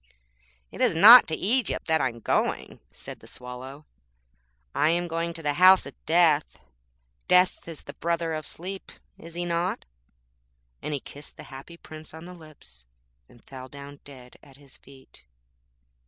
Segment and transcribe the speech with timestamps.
[0.71, 3.85] 'It is not to Egypt that I am going,' said the Swallow.
[4.73, 6.57] I am going to the House of Death.
[7.27, 9.85] Death is the brother of Sleep, is he not?'
[10.81, 12.87] And he kissed the Happy Prince on the lips,
[13.29, 15.23] and fell down dead at his feet.